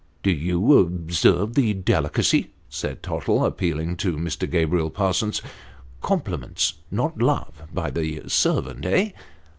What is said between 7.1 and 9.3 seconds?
love, by the servant, eh